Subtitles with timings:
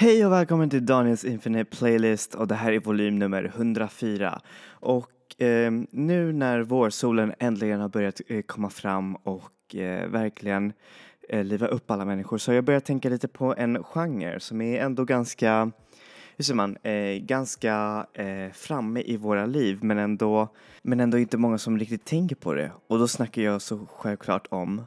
[0.00, 4.40] Hej och välkommen till Daniels Infinite Playlist och det här är volym nummer 104.
[4.70, 10.72] Och eh, nu när vårsolen äntligen har börjat eh, komma fram och eh, verkligen
[11.28, 14.60] eh, liva upp alla människor så har jag börjat tänka lite på en genre som
[14.60, 15.72] är ändå ganska,
[16.36, 20.48] hur säger man, eh, ganska eh, framme i våra liv men ändå,
[20.82, 22.72] men ändå inte många som riktigt tänker på det.
[22.86, 24.82] Och då snackar jag så självklart om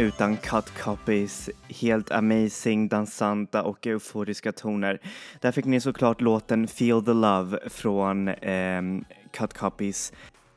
[0.00, 5.00] utan Cut Copies helt amazing, dansanta och euforiska toner?
[5.40, 8.82] Där fick ni såklart låten Feel the Love från eh,
[9.32, 10.12] Cut Copies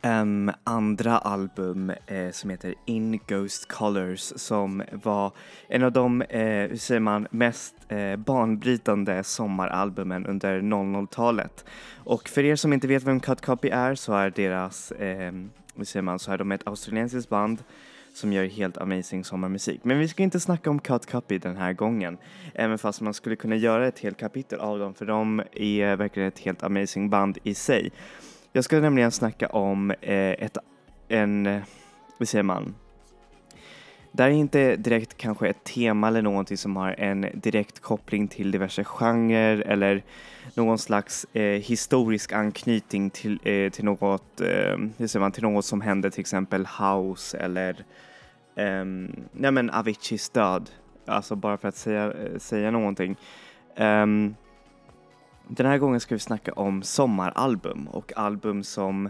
[0.05, 5.31] Um, andra album eh, som heter In Ghost Colors som var
[5.67, 11.65] en av de, eh, hur säger man, mest eh, banbrytande sommaralbumen under 00-talet.
[11.95, 15.31] Och för er som inte vet vem Cut Copy är så är deras, eh,
[15.75, 17.63] hur säger man, så är de ett australiensiskt band
[18.13, 19.83] som gör helt amazing sommarmusik.
[19.83, 22.17] Men vi ska inte snacka om Cut Copy den här gången.
[22.53, 26.27] Även fast man skulle kunna göra ett helt kapitel av dem för de är verkligen
[26.27, 27.91] ett helt amazing band i sig.
[28.51, 30.57] Jag ska nämligen snacka om eh, ett,
[31.07, 31.61] en, eh,
[32.17, 32.75] hur säger man,
[34.15, 38.27] det här är inte direkt kanske ett tema eller någonting som har en direkt koppling
[38.27, 40.03] till diverse genrer eller
[40.53, 45.65] någon slags eh, historisk anknytning till, eh, till, något, eh, hur säger man, till något
[45.65, 47.85] som hände till exempel House eller
[48.55, 48.85] eh,
[49.31, 50.69] nej men Aviciis död.
[51.05, 53.15] Alltså bara för att säga, eh, säga någonting.
[53.77, 54.35] Um,
[55.47, 59.09] den här gången ska vi snacka om sommaralbum och album som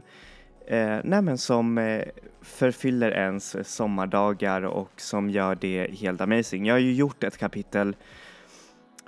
[0.68, 2.04] Eh, nej men som eh,
[2.42, 6.66] förfyller ens sommardagar och som gör det helt amazing.
[6.66, 7.96] Jag har ju gjort ett kapitel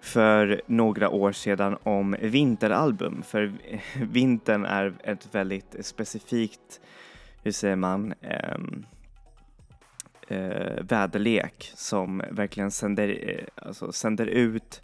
[0.01, 3.53] för några år sedan om vinteralbum för
[4.05, 6.81] vintern är ett väldigt specifikt,
[7.43, 8.85] hur säger man, ehm,
[10.27, 14.81] eh, väderlek som verkligen sänder, eh, alltså sänder ut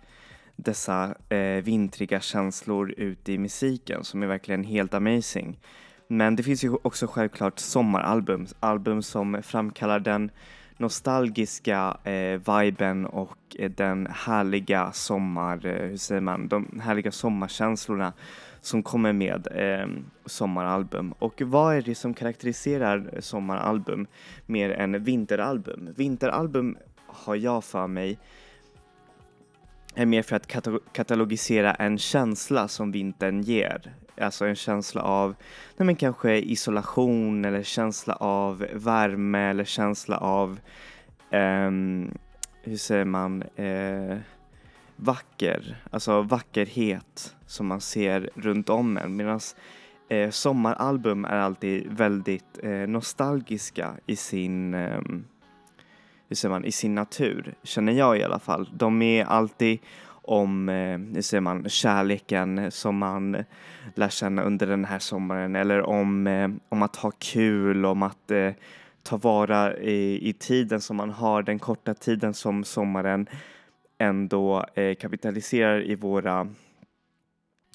[0.56, 5.59] dessa eh, vintriga känslor ut i musiken som är verkligen helt amazing.
[6.11, 10.31] Men det finns ju också självklart sommaralbum, album som framkallar den
[10.77, 18.13] nostalgiska eh, viben och eh, den härliga sommar, eh, hur säger man, de härliga sommarkänslorna
[18.61, 19.87] som kommer med eh,
[20.25, 21.13] sommaralbum.
[21.19, 24.07] Och vad är det som karaktäriserar sommaralbum
[24.45, 25.89] mer än vinteralbum?
[25.95, 26.77] Vinteralbum
[27.07, 28.17] har jag för mig
[29.95, 30.47] är mer för att
[30.93, 33.93] katalogisera en känsla som vintern ger.
[34.17, 35.35] Alltså en känsla av,
[35.77, 40.59] nej men kanske isolation eller känsla av värme eller känsla av,
[41.31, 42.11] um,
[42.61, 44.17] hur säger man, uh,
[44.95, 49.15] vacker, alltså vackerhet som man ser runt om en.
[49.15, 49.39] Medan
[50.09, 55.25] eh, sommaralbum är alltid väldigt eh, nostalgiska i sin ehm,
[56.27, 58.69] hur säger man, i sin natur, känner jag i alla fall.
[58.73, 59.79] De är alltid
[60.31, 63.44] om, eh, hur säger man, kärleken som man
[63.95, 68.31] lär känna under den här sommaren eller om, eh, om att ha kul, om att
[68.31, 68.51] eh,
[69.04, 73.28] ta vara i, i tiden som man har, den korta tiden som sommaren
[73.98, 76.48] ändå eh, kapitaliserar i våra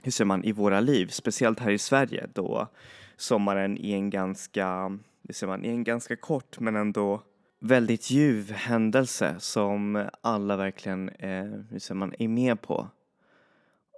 [0.02, 2.68] hur säger man, i våra liv, speciellt här i Sverige då
[3.16, 7.22] sommaren är en ganska, hur säger man, är en ganska kort men ändå
[7.60, 12.88] väldigt ljuv händelse som alla verkligen eh, hur säger man, är med på.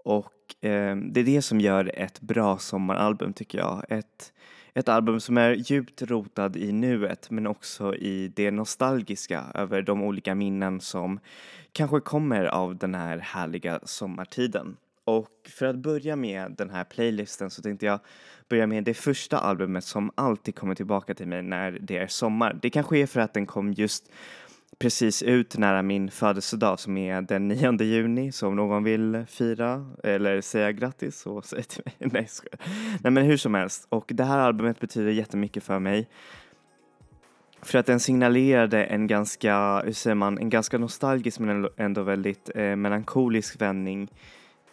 [0.05, 3.85] Och eh, det är det som gör ett bra sommaralbum tycker jag.
[3.89, 4.33] Ett,
[4.75, 10.03] ett album som är djupt rotad i nuet men också i det nostalgiska över de
[10.03, 11.21] olika minnen som
[11.73, 14.77] kanske kommer av den här härliga sommartiden.
[15.09, 18.01] Och för att börja med den här playlisten så tänkte jag
[18.49, 22.59] börja med det första albumet som alltid kommer tillbaka till mig när det är sommar.
[22.63, 24.11] Det kanske är för att den kom just
[24.79, 29.87] precis ut nära min födelsedag som är den 9 juni så om någon vill fira
[30.05, 31.95] eller säga grattis så säg till mig.
[32.13, 32.61] Nej, skojar.
[33.03, 36.09] Nej men hur som helst och det här albumet betyder jättemycket för mig.
[37.63, 42.51] För att den signalerade en ganska, hur säger man, en ganska nostalgisk men ändå väldigt
[42.55, 44.09] eh, melankolisk vändning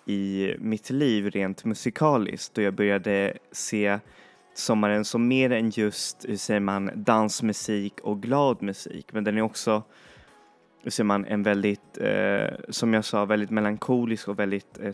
[0.06, 4.00] i mitt liv rent musikaliskt då jag började se
[4.54, 9.14] sommaren som mer än just, hur säger man, dansmusik och glad musik.
[9.14, 9.84] Men den är också,
[10.84, 14.92] hur säger man, en väldigt, eh, som jag sa, väldigt melankolisk och väldigt eh,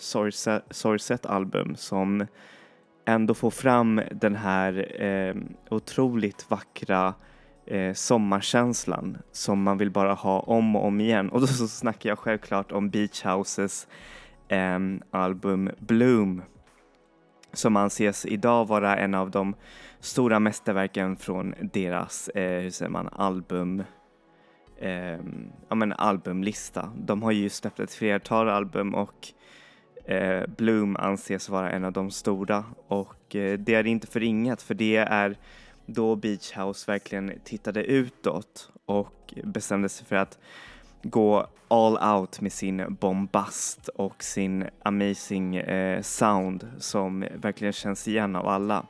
[0.69, 2.25] sorgset album som
[3.05, 5.35] ändå får fram den här eh,
[5.69, 7.13] otroligt vackra
[7.65, 11.29] eh, sommarkänslan som man vill bara ha om och om igen.
[11.29, 13.87] Och då så snackar jag självklart om Beach Houses
[15.11, 16.41] album Bloom
[17.53, 19.55] som anses idag vara en av de
[19.99, 23.83] stora mästerverken från deras, eh, hur säger man, album
[24.77, 25.19] eh,
[25.69, 26.91] ja men albumlista.
[26.95, 29.27] De har ju släppt ett flertal album och
[30.05, 34.73] eh, Bloom anses vara en av de stora och eh, det är inte förringat för
[34.73, 35.37] det är
[35.85, 40.39] då Beach House verkligen tittade utåt och bestämde sig för att
[41.03, 48.35] gå all out med sin bombast och sin amazing eh, sound som verkligen känns igen
[48.35, 48.85] av alla.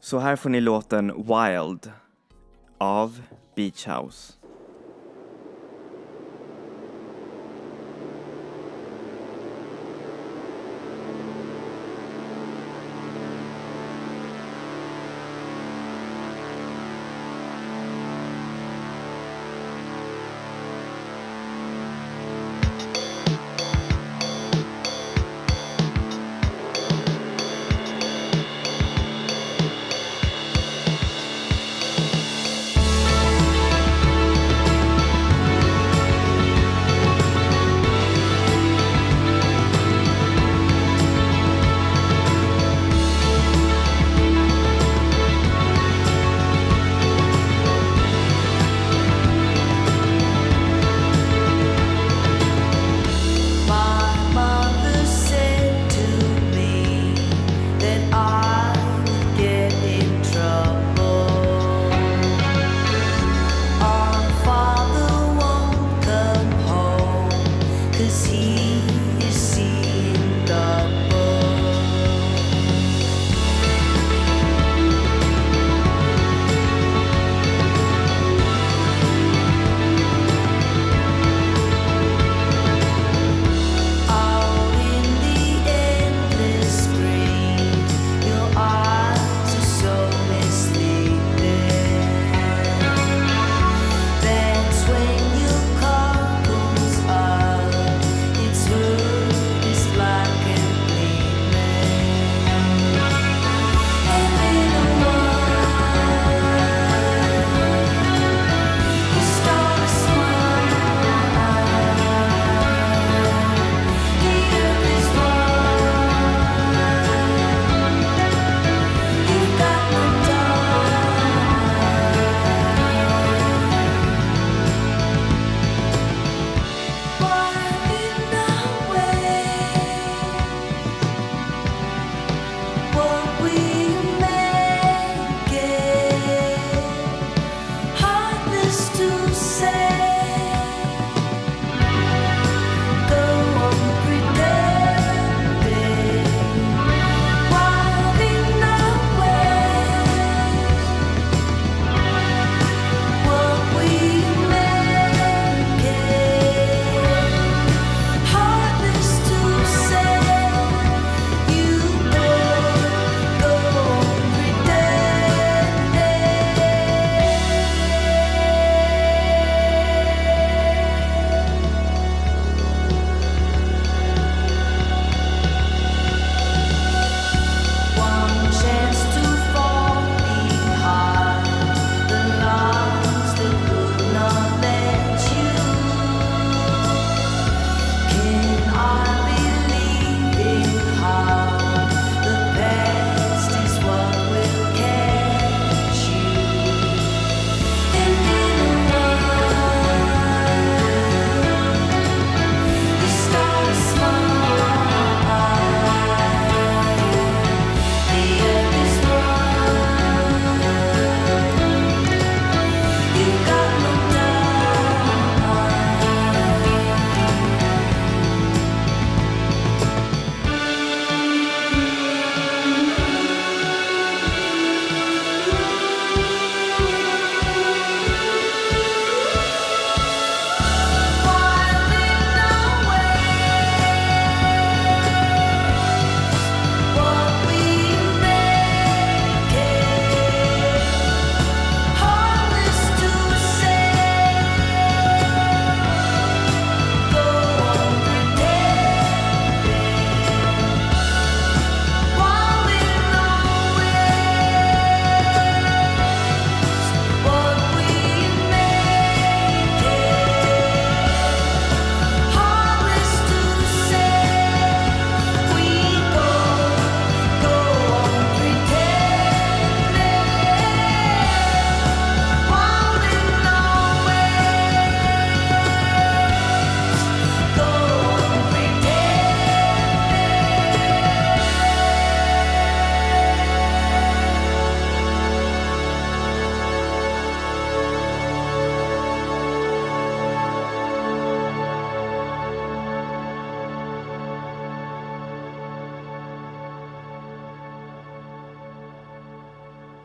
[0.00, 1.92] Så här får ni låten Wild
[2.78, 3.22] av
[3.54, 4.39] Beach House.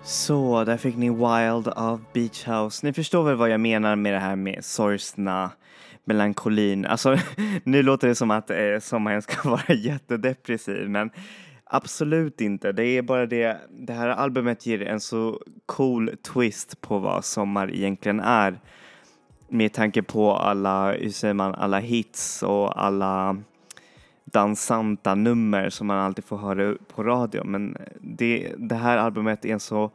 [0.07, 2.85] Så, där fick ni Wild av Beach House.
[2.85, 5.51] Ni förstår väl vad jag menar med det här med sorgsna,
[6.03, 6.85] melankolin.
[6.85, 7.17] Alltså,
[7.63, 11.09] nu låter det som att eh, sommaren ska vara jättedepressiv, men
[11.63, 12.71] absolut inte.
[12.71, 17.71] Det är bara det, det här albumet ger en så cool twist på vad sommar
[17.71, 18.59] egentligen är.
[19.49, 23.37] Med tanke på alla, hur säger man, alla hits och alla
[24.35, 27.43] dansanta nummer som man alltid får höra på radio.
[27.43, 29.91] Men det, det här albumet är en så,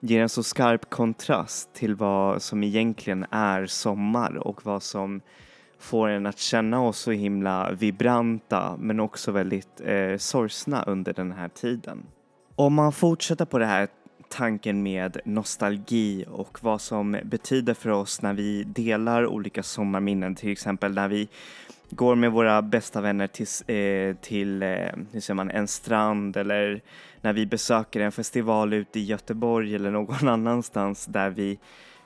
[0.00, 5.20] ger en så skarp kontrast till vad som egentligen är sommar och vad som
[5.78, 11.32] får en att känna oss så himla vibranta men också väldigt eh, sorgsna under den
[11.32, 12.06] här tiden.
[12.54, 13.88] Om man fortsätter på det här
[14.28, 20.52] tanken med nostalgi och vad som betyder för oss när vi delar olika sommarminnen, till
[20.52, 21.28] exempel när vi
[21.90, 24.68] går med våra bästa vänner till, eh, till eh,
[25.12, 26.80] hur säger man, en strand eller
[27.20, 31.58] när vi besöker en festival ute i Göteborg eller någon annanstans där vi,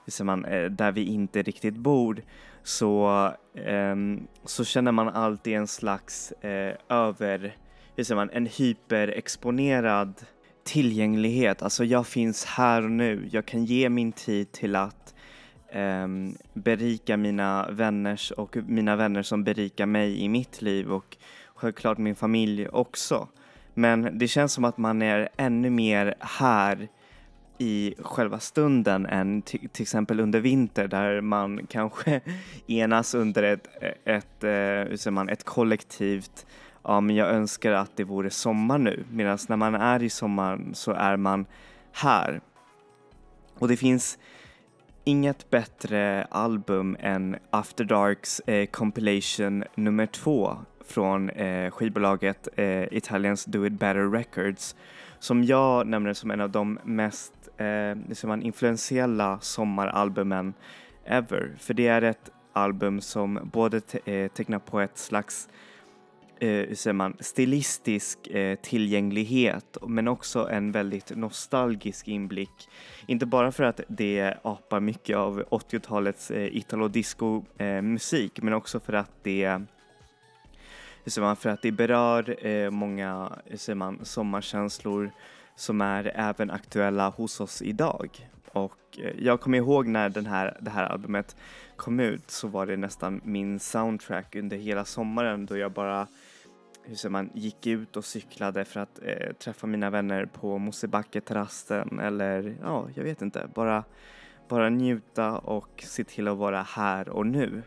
[0.05, 2.23] hur säger man, eh, där vi inte riktigt bor
[2.63, 7.57] så, ehm, så känner man alltid en slags eh, över,
[7.97, 10.15] hur säger man, en hyperexponerad
[10.65, 11.63] tillgänglighet.
[11.63, 13.29] Alltså jag finns här och nu.
[13.33, 15.15] Jag kan ge min tid till att
[15.75, 21.17] um, berika mina vänners och mina vänner som berikar mig i mitt liv och
[21.55, 23.29] självklart min familj också.
[23.75, 26.89] Men det känns som att man är ännu mer här
[27.59, 32.21] i själva stunden än till exempel under vinter där man kanske
[32.67, 33.69] enas under ett,
[34.05, 36.47] ett, eh, ett, man, ett kollektivt
[36.83, 40.75] ja men jag önskar att det vore sommar nu medan när man är i sommaren
[40.75, 41.47] så är man
[41.93, 42.41] här.
[43.59, 44.19] Och det finns
[45.05, 53.45] inget bättre album än After Darks eh, compilation nummer två från eh, skivbolaget eh, Italiens
[53.45, 54.77] Do It Better Records
[55.19, 60.55] som jag nämner som en av de mest eh, liksom man, influentiella sommaralbumen
[61.05, 61.57] ever.
[61.59, 65.49] För det är ett album som både te eh, tecknar på ett slags
[66.43, 72.69] eh, hur säger man, stilistisk eh, tillgänglighet men också en väldigt nostalgisk inblick.
[73.07, 78.81] Inte bara för att det apar mycket av 80-talets eh, italo-disco eh, musik men också
[78.81, 79.61] för att det
[81.05, 85.11] hur säger man, för att det berör eh, många hur säger man, sommarkänslor
[85.57, 88.29] som är även aktuella hos oss idag.
[88.53, 91.37] Och eh, jag kommer ihåg när den här, det här albumet
[91.77, 96.07] kom ut så var det nästan min soundtrack under hela sommaren då jag bara
[96.85, 102.01] hur säger man, gick ut och cyklade för att eh, träffa mina vänner på Mosebacke-terrassen
[102.01, 103.85] eller ja, jag vet inte, bara,
[104.49, 107.63] bara njuta och se till att vara här och nu.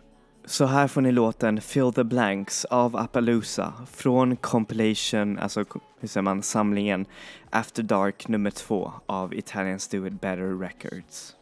[0.45, 5.65] Så här får ni låten Fill the Blanks av Appaloosa från compilation, alltså
[6.00, 7.05] hur säger man, samlingen
[7.50, 11.36] After Dark nummer två av Italians Do It Better Records.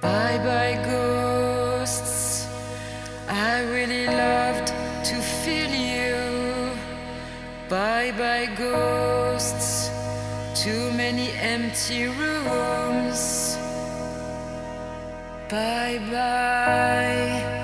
[0.00, 2.46] Bye bye, ghosts.
[3.28, 6.70] I really loved to feel you.
[7.68, 9.90] Bye bye, ghosts.
[10.54, 13.56] Too many empty rooms.
[15.50, 17.57] Bye bye.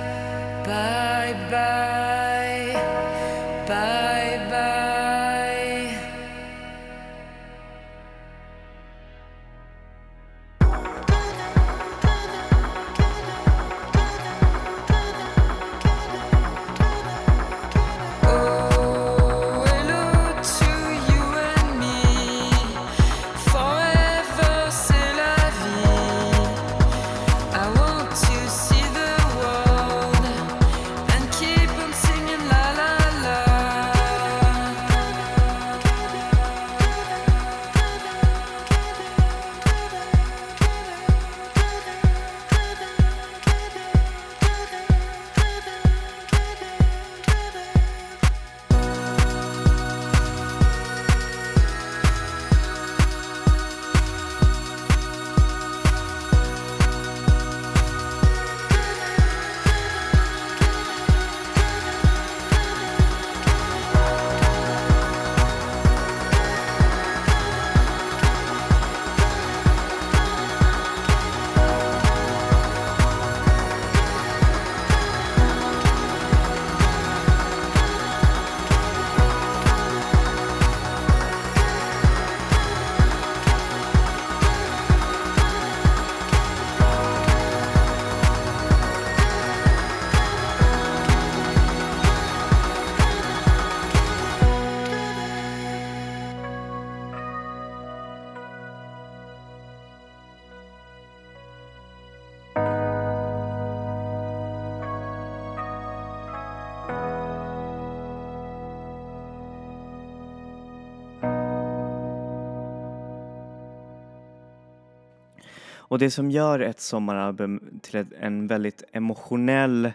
[115.94, 119.92] Och det som gör ett sommaralbum till ett, en väldigt emotionell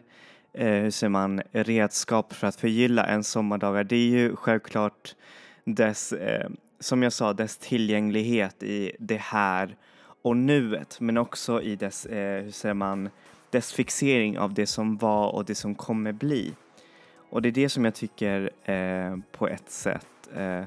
[0.54, 5.16] eh, hur säger man, redskap för att förgylla en sommardagar, det är ju självklart
[5.64, 9.76] dess, eh, som jag sa, dess tillgänglighet i det här
[10.22, 13.10] och nuet, men också i dess, eh, hur säger man,
[13.50, 16.54] dess fixering av det som var och det som kommer bli.
[17.30, 20.64] Och det är det som jag tycker eh, på ett sätt eh,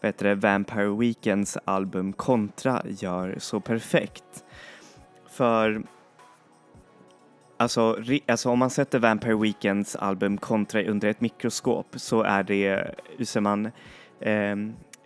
[0.00, 4.44] bättre Vampire Weekends album Contra gör så perfekt.
[5.30, 5.82] För
[7.56, 12.94] Alltså, alltså om man sätter Vampire Weekends album Contra under ett mikroskop så är det,
[13.16, 13.66] hur säger man,
[14.20, 14.56] eh,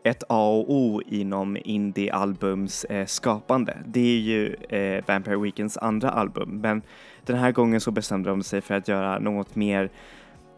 [0.02, 3.78] ett A och O inom indie-albums eh, skapande.
[3.86, 6.82] Det är ju eh, Vampire Weekends andra album, men
[7.24, 9.90] den här gången så bestämde de sig för att göra något mer,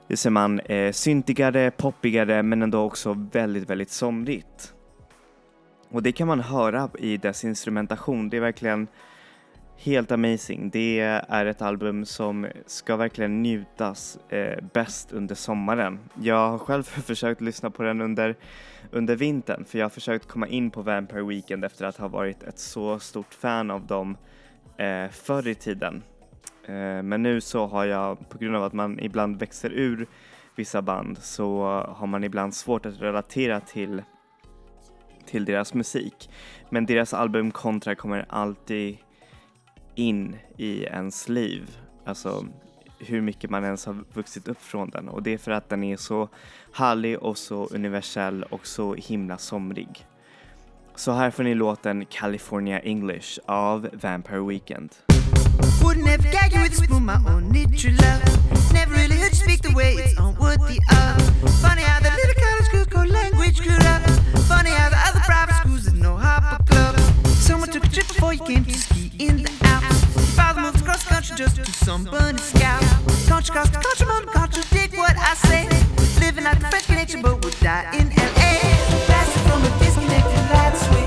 [0.09, 4.75] det ser man, eh, syntigare, poppigare, men ändå också väldigt, väldigt somrigt.
[5.89, 8.29] Och det kan man höra i dess instrumentation.
[8.29, 8.89] Det är verkligen
[9.77, 10.71] helt amazing.
[10.71, 15.99] Det är ett album som ska verkligen njutas eh, bäst under sommaren.
[16.23, 18.37] Jag har själv försökt lyssna på den under,
[18.91, 22.43] under vintern för jag har försökt komma in på Vampire Weekend efter att ha varit
[22.43, 24.17] ett så stort fan av dem
[24.77, 26.03] eh, förr i tiden.
[26.67, 30.07] Eh, men nu så har jag, på grund av att man ibland växer ur
[30.57, 34.03] vissa band, så har man ibland svårt att relatera till
[35.27, 36.31] till deras musik.
[36.71, 38.99] Men deras album Contra kommer alltid
[39.95, 41.79] in i ens liv.
[42.05, 42.47] Alltså
[42.99, 45.09] hur mycket man ens har vuxit upp från den.
[45.09, 46.29] Och det är för att den är så
[46.73, 50.07] härlig och så universell och så himla somrig.
[50.95, 55.06] Så här får ni låten California English av Vampire Weekend.
[55.83, 58.73] Would never gag you with a spoon, my need true love.
[58.73, 61.19] Never really heard you speak the way it's the uh.
[61.63, 64.03] Funny how the little college schools go language up.
[64.49, 66.99] Funny how the other private schools there's no hopper club.
[67.27, 70.05] Someone took a trip before you came to ski in the Alps.
[70.35, 72.83] Father moved across the country just to some bunny scout.
[73.29, 75.69] Country cross the country, won't contradict what I say.
[76.21, 78.53] Living out the French connection, but would die in LA.
[79.07, 81.06] Blasted from a disconnected light switch.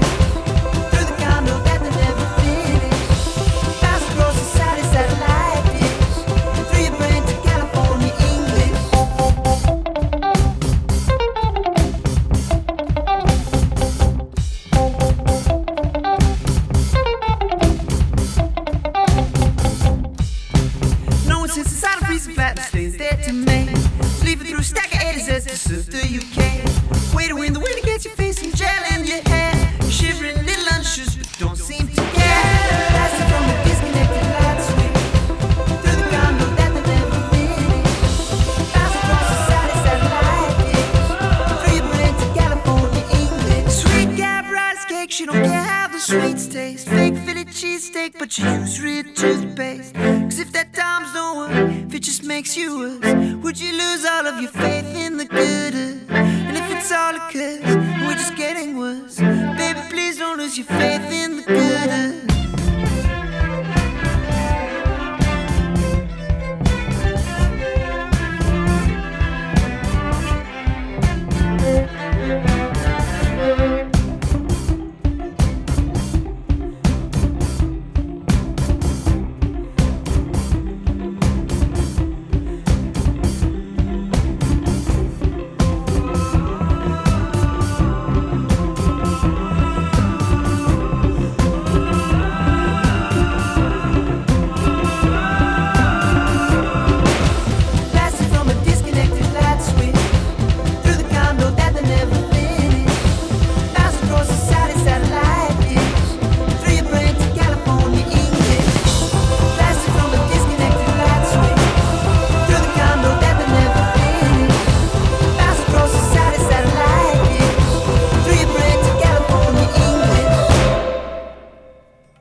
[25.70, 26.49] Sister, you can't.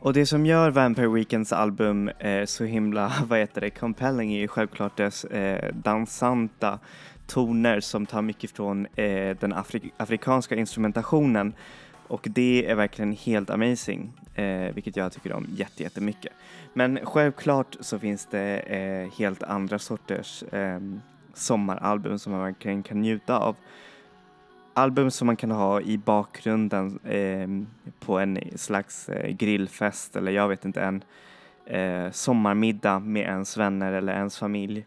[0.09, 4.39] Och det som gör Vampire Weekends album eh, så himla, vad heter det, compelling är
[4.39, 6.79] ju självklart dess eh, dansanta
[7.27, 11.55] toner som tar mycket från eh, den afri- afrikanska instrumentationen
[12.07, 16.33] och det är verkligen helt amazing, eh, vilket jag tycker om jätte, jättemycket.
[16.73, 20.81] Men självklart så finns det eh, helt andra sorters eh,
[21.35, 23.57] sommaralbum som man verkligen kan njuta av
[24.79, 27.49] album som man kan ha i bakgrunden eh,
[28.01, 31.05] på en slags eh, grillfest eller jag vet inte, en
[31.67, 34.87] eh, sommarmiddag med ens vänner eller ens familj.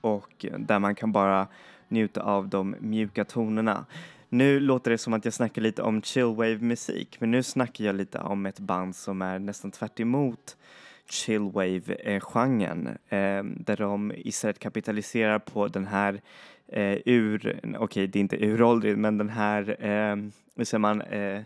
[0.00, 1.46] Och där man kan bara
[1.88, 3.86] njuta av de mjuka tonerna.
[4.28, 8.18] Nu låter det som att jag snackar lite om chillwave-musik, men nu snackar jag lite
[8.18, 10.56] om ett band som är nästan tvärt emot
[11.08, 16.20] chillwave-genren, eh, ehm, där de istället kapitaliserar på den här
[16.68, 20.16] eh, ur, okej det är inte uråldrig, men den här, eh,
[20.56, 21.42] hur säger man, eh,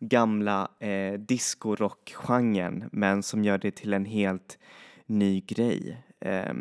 [0.00, 4.58] gamla eh, discorock-genren, men som gör det till en helt
[5.06, 5.96] ny grej.
[6.20, 6.52] Eh,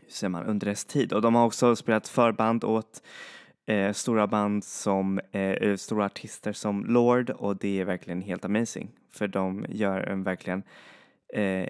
[0.00, 1.12] hur säger man, under dess tid.
[1.12, 3.02] Och de har också spelat förband åt
[3.66, 8.44] eh, stora band som, eh, eh stora artister som Lord och det är verkligen helt
[8.44, 8.90] amazing.
[9.10, 10.62] För de gör en verkligen
[11.34, 11.68] eh,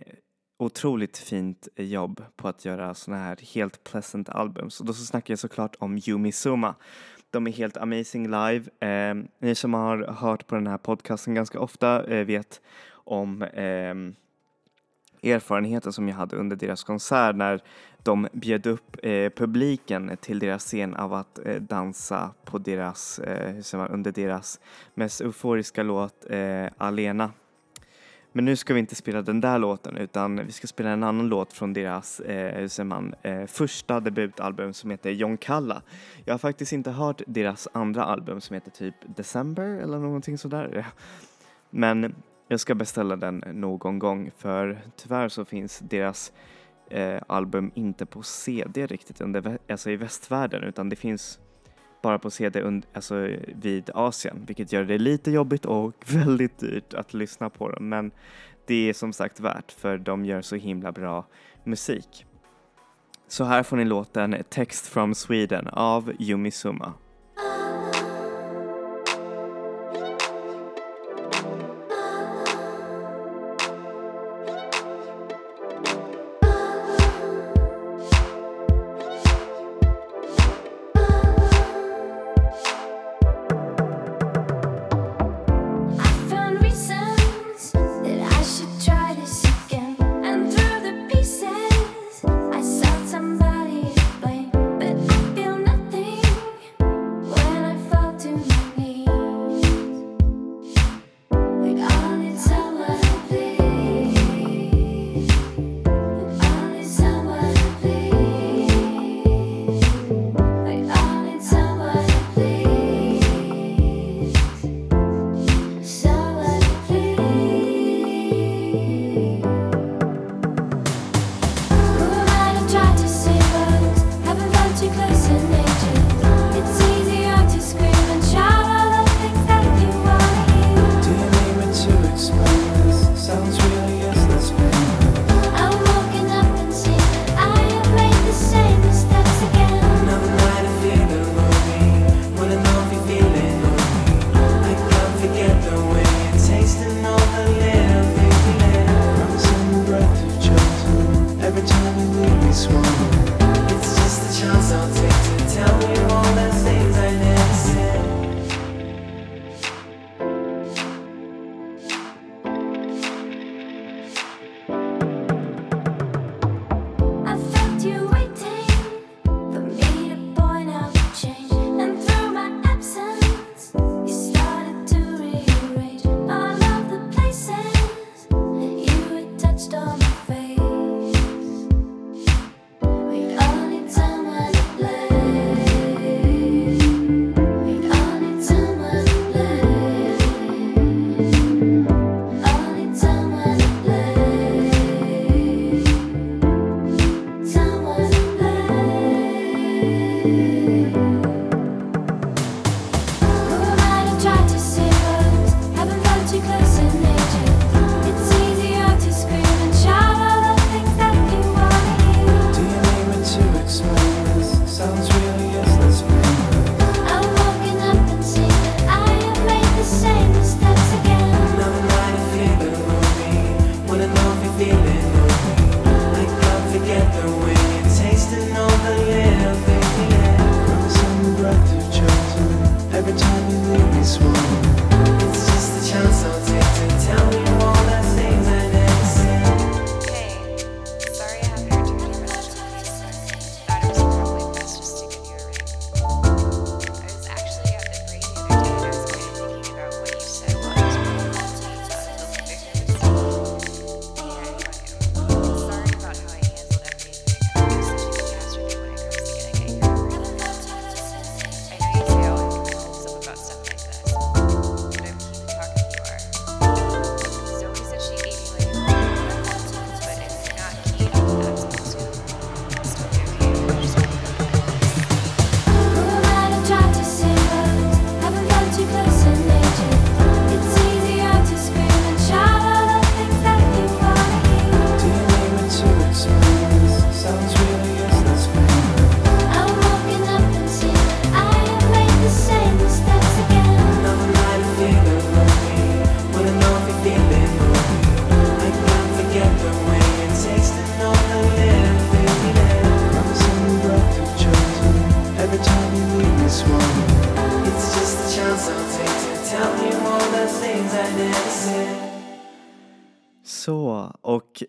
[0.58, 4.80] otroligt fint jobb på att göra såna här helt pleasant albums.
[4.80, 6.74] Och då så snackar jag såklart om Yumi Suma.
[7.30, 8.64] De är helt amazing live.
[8.80, 13.94] Eh, ni som har hört på den här podcasten ganska ofta eh, vet om eh,
[15.22, 17.62] erfarenheten som jag hade under deras konsert när
[18.02, 23.54] de bjöd upp eh, publiken till deras scen av att eh, dansa på deras, eh,
[23.54, 24.60] hur säger man, under deras
[24.94, 27.32] mest euforiska låt eh, Alena.
[28.32, 31.28] Men nu ska vi inte spela den där låten utan vi ska spela en annan
[31.28, 35.82] låt från deras, eh, hur säger man, eh, första debutalbum som heter John Kalla.
[36.24, 40.86] Jag har faktiskt inte hört deras andra album som heter typ December eller någonting sådär.
[41.70, 42.14] Men
[42.48, 46.32] jag ska beställa den någon gång för tyvärr så finns deras
[46.90, 49.20] eh, album inte på CD riktigt
[49.68, 51.40] alltså i västvärlden utan det finns
[52.02, 56.94] bara på CD und- alltså vid Asien vilket gör det lite jobbigt och väldigt dyrt
[56.94, 58.10] att lyssna på dem men
[58.66, 61.26] det är som sagt värt för de gör så himla bra
[61.64, 62.26] musik.
[63.28, 66.92] Så här får ni låten Text from Sweden av Yumi Suma.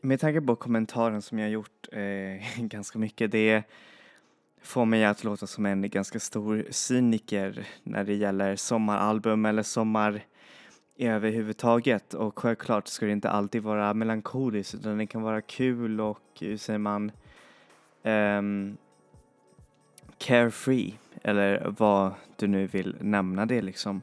[0.10, 3.64] Med tanke på kommentaren som jag gjort eh, ganska mycket, det
[4.62, 10.22] får mig att låta som en ganska stor cyniker när det gäller sommaralbum eller sommar
[10.98, 12.14] överhuvudtaget.
[12.14, 16.58] Och självklart ska det inte alltid vara melankoliskt utan det kan vara kul och hur
[16.58, 17.12] säger man
[18.04, 18.78] um,
[20.18, 20.94] carefree
[21.24, 24.02] eller vad du nu vill nämna det liksom.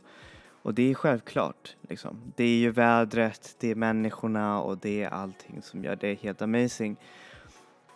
[0.66, 2.32] Och det är självklart liksom.
[2.36, 6.42] Det är ju vädret, det är människorna och det är allting som gör det helt
[6.42, 6.96] amazing.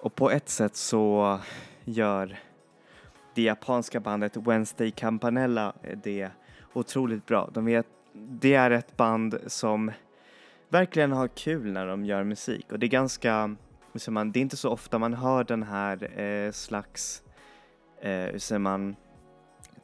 [0.01, 1.39] Och på ett sätt så
[1.85, 2.39] gör
[3.35, 6.31] det japanska bandet Wednesday Campanella det
[6.73, 7.51] otroligt bra.
[7.53, 9.93] De vet, det är ett band som
[10.69, 13.57] verkligen har kul när de gör musik och det är ganska,
[13.93, 17.23] hur säger man, det är inte så ofta man hör den här eh, slags,
[18.01, 18.97] eh, hur säger man,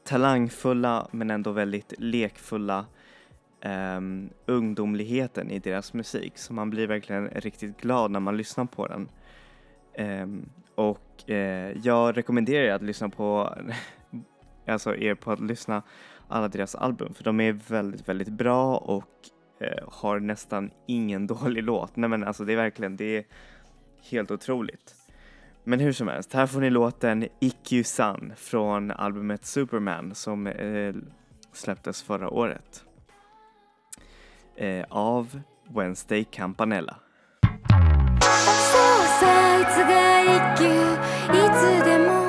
[0.07, 2.87] talangfulla men ändå väldigt lekfulla
[3.65, 6.39] um, ungdomligheten i deras musik.
[6.39, 9.09] Så man blir verkligen riktigt glad när man lyssnar på den.
[10.23, 11.37] Um, och uh,
[11.87, 13.57] jag rekommenderar er att lyssna på,
[14.67, 15.83] alltså er på att lyssna
[16.29, 19.11] alla deras album för de är väldigt, väldigt bra och
[19.63, 21.97] uh, har nästan ingen dålig låt.
[21.97, 23.25] Nej men alltså det är verkligen, det är
[24.11, 25.06] helt otroligt.
[25.66, 30.96] Men hur som helst, här får ni låten Ikkyu-san från albumet Superman som eh,
[31.54, 32.86] släpptes förra året.
[34.56, 36.96] Eh, av Wednesday Campanella.
[38.22, 40.66] そうさいつが一休
[41.34, 42.25] いつでも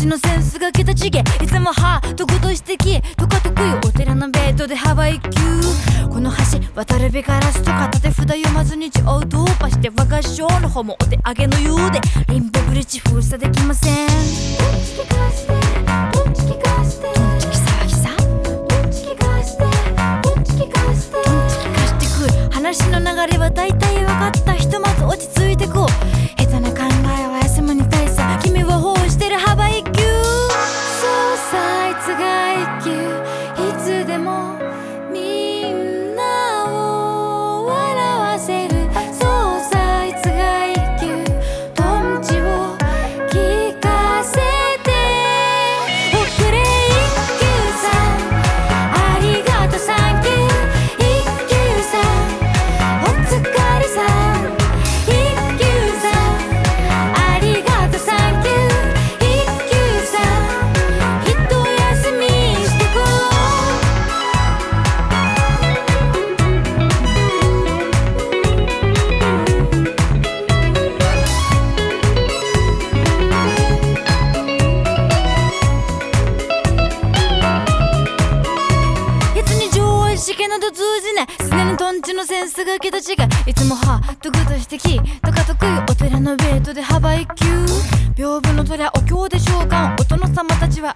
[0.00, 6.08] ちのセンスが桁違えいつもハートごと指摘とか得意お寺のベッドで幅一級。
[6.08, 6.36] この橋
[6.74, 12.00] 渡るべガラスとか立て札読まずに血をうとぱして我が師匠の方もお手上げのようで。
[12.28, 14.06] リンボブリッジ封鎖できません。
[14.06, 14.16] どん
[14.82, 15.52] ちきかして。
[16.16, 17.10] どんちきかして。
[22.50, 24.54] 話の流れは大体分かった。
[24.54, 26.19] ひとまず落ち着いてこう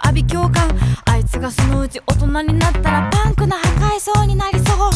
[0.04, 0.68] 様たちは阿鼻共感
[1.06, 4.90] あいつがそのうち大人になったらパンクな破壊そうになりそう。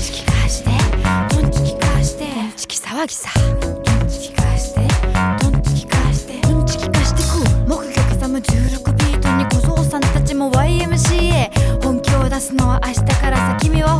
[0.00, 0.70] チキ返して
[1.34, 2.26] ドンチキ返して。
[2.56, 3.30] チキ騒ぎさ。
[3.60, 4.80] ドンチキ返して
[5.42, 6.40] ドンチキ返して。
[6.48, 13.98] ドンチキ返してく目撃さむ16ビートに小僧さんたちも YMCA 本気を出すのは明日からさ君は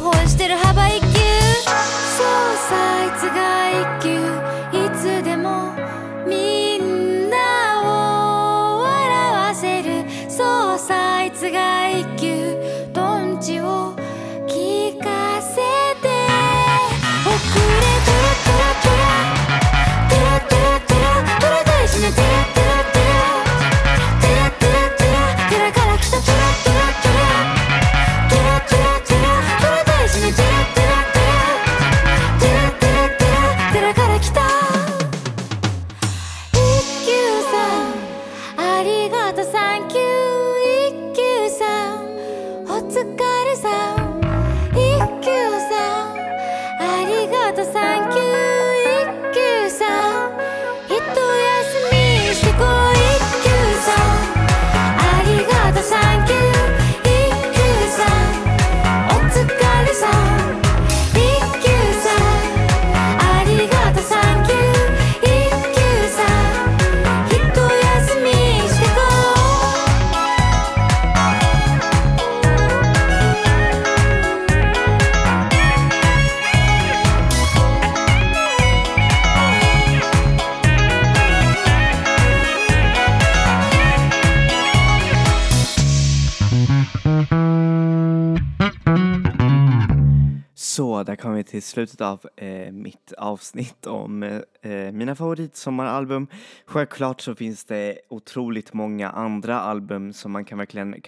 [91.52, 94.22] till slutet av eh, mitt avsnitt om
[94.62, 96.26] eh, mina favoritsommaralbum.
[96.66, 101.00] Självklart så finns det otroligt många andra album som man kan verkligen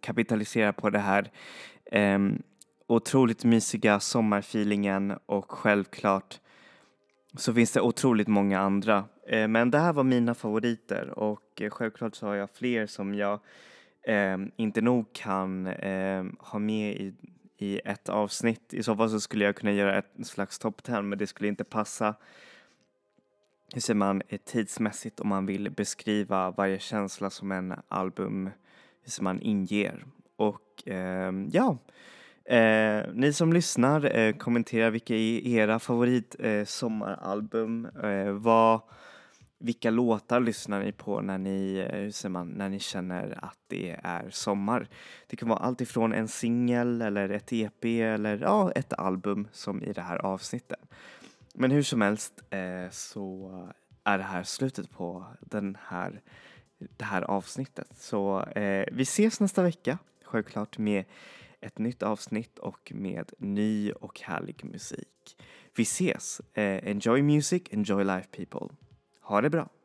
[0.00, 1.30] kapitalisera på det här
[1.92, 2.18] eh,
[2.86, 6.40] otroligt mysiga sommarfeelingen och självklart
[7.36, 9.04] så finns det otroligt många andra.
[9.28, 13.14] Eh, men det här var mina favoriter och eh, självklart så har jag fler som
[13.14, 13.40] jag
[14.02, 17.14] eh, inte nog kan eh, ha med i,
[17.58, 18.74] i ett avsnitt.
[18.74, 21.48] I så fall så skulle jag kunna göra ett slags top 10 men det skulle
[21.48, 22.14] inte passa
[23.74, 28.50] hur säger man, tidsmässigt om man vill beskriva varje känsla som en album
[29.02, 30.04] hur säger man, inger.
[30.36, 31.78] Och eh, ja,
[32.48, 37.88] Eh, ni som lyssnar, eh, kommentera vilka är era favorit eh, sommaralbum?
[38.02, 38.80] Eh, vad,
[39.58, 43.58] vilka låtar lyssnar ni på när ni, eh, hur säger man, när ni känner att
[43.66, 44.88] det är sommar?
[45.26, 49.82] Det kan vara allt ifrån en singel eller ett EP eller ja, ett album som
[49.82, 50.80] i det här avsnittet.
[51.54, 53.50] Men hur som helst eh, så
[54.04, 56.20] är det här slutet på den här,
[56.78, 57.88] det här avsnittet.
[57.96, 61.04] Så eh, vi ses nästa vecka, självklart med
[61.60, 65.36] ett nytt avsnitt och med ny och härlig musik.
[65.76, 66.40] Vi ses!
[66.54, 68.76] Eh, enjoy music, enjoy life people.
[69.28, 69.77] Ha det bra!